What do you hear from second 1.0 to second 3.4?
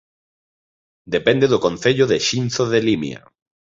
Depende do Concello de Xinzo de Limia